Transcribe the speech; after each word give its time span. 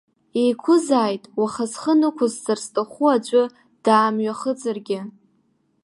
Еиқәызааит, 0.41 1.23
уаха 1.39 1.65
зхы 1.71 1.93
нықәызҵар 1.99 2.59
зҭахыу 2.65 3.07
аӡәы 3.15 3.43
даамҩахыҵыргьы. 3.85 4.99